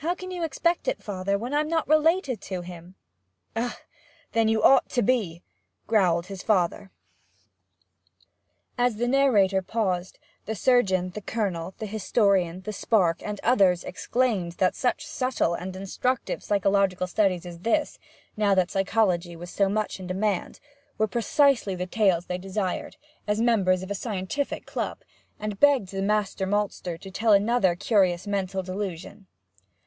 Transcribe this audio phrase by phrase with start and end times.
[0.00, 2.94] How can you expect it, father, when I'm not related to him?'
[3.56, 3.72] 'Ugh!
[4.34, 5.42] Then you ought to be!'
[5.88, 6.92] growled his father.
[8.78, 14.52] As the narrator paused, the surgeon, the Colonel, the historian, the Spark, and others exclaimed
[14.58, 17.98] that such subtle and instructive psychological studies as this
[18.36, 20.60] (now that psychology was so much in demand)
[20.98, 22.96] were precisely the tales they desired,
[23.26, 25.00] as members of a scientific club,
[25.40, 29.26] and begged the master maltster to tell another curious mental delusion.